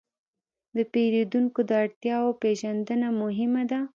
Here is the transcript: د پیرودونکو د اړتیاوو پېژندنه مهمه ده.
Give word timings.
د 0.75 0.77
پیرودونکو 0.91 1.59
د 1.69 1.71
اړتیاوو 1.83 2.37
پېژندنه 2.41 3.07
مهمه 3.21 3.63
ده. 3.71 3.79